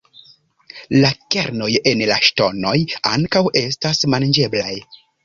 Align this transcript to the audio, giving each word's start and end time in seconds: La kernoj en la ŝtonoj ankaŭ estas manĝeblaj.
La 1.03 1.11
kernoj 1.35 1.67
en 1.91 2.01
la 2.11 2.17
ŝtonoj 2.29 2.73
ankaŭ 3.11 3.43
estas 3.63 4.03
manĝeblaj. 4.15 4.73